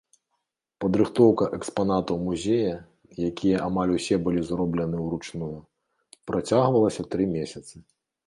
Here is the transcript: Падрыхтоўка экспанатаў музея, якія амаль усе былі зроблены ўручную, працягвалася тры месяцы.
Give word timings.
Падрыхтоўка 0.83 1.45
экспанатаў 1.57 2.15
музея, 2.29 2.71
якія 3.29 3.57
амаль 3.67 3.93
усе 3.97 4.15
былі 4.27 4.41
зроблены 4.49 4.97
ўручную, 5.05 5.53
працягвалася 6.31 7.01
тры 7.17 7.23
месяцы. 7.37 7.75